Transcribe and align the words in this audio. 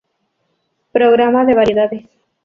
Programa 0.91 1.45
de 1.45 1.53
variedades". 1.53 2.01